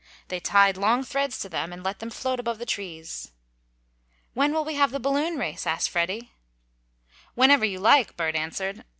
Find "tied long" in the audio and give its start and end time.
0.39-1.03